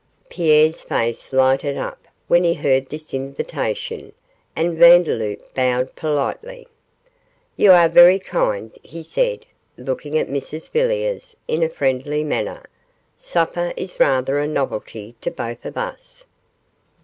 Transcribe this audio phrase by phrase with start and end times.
[0.29, 4.13] Pierre's face lighted up when he heard this invitation,
[4.55, 6.67] and Vandeloup bowed politely.
[7.55, 9.45] 'You are very kind,' he said,
[9.77, 12.65] looking at Mrs Villiers in a friendly manner;
[13.15, 16.25] 'supper is rather a novelty to both of us.